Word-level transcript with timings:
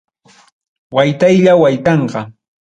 Waytaylla 0.95 1.53
waytanqa. 1.61 2.19